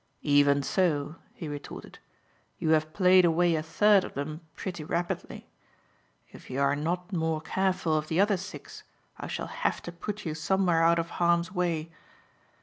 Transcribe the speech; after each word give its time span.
"Even 0.23 0.63
so," 0.63 1.17
he 1.31 1.47
retorted, 1.47 1.99
"you 2.57 2.69
have 2.69 2.91
played 2.91 3.23
away 3.23 3.53
a 3.53 3.61
third 3.61 4.03
of 4.03 4.15
them 4.15 4.41
pretty 4.55 4.83
rapidly. 4.83 5.47
If 6.31 6.49
you 6.49 6.59
are 6.59 6.75
not 6.75 7.13
more 7.13 7.39
careful 7.39 7.95
of 7.95 8.07
the 8.07 8.19
other 8.19 8.37
six, 8.37 8.81
I 9.19 9.27
shall 9.27 9.45
have 9.61 9.79
to 9.83 9.91
put 9.91 10.25
you 10.25 10.33
somewhere 10.33 10.81
out 10.81 10.97
of 10.97 11.11
harm's 11.21 11.51
way. 11.51 11.91